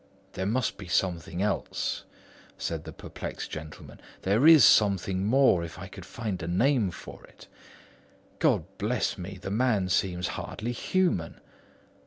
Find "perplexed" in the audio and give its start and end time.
2.91-3.51